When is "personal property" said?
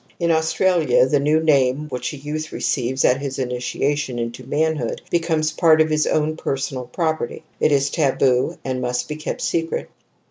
6.37-7.43